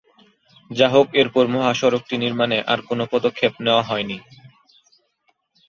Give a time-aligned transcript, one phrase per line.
[0.71, 4.17] যাহোক এরপর মহাসড়কটি নির্মাণে আর কোন পদক্ষেপ নেওয়া হয়নি।